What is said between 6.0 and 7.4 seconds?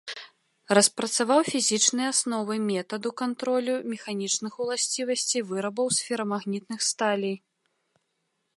ферамагнітных сталей.